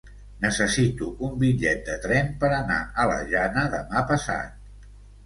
[0.43, 4.57] Necessito un bitllet de tren per anar a la Jana demà passat.